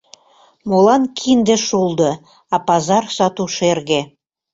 [0.69, 2.11] Молан кинде шулдо,
[2.53, 4.01] а пазар сату шерге?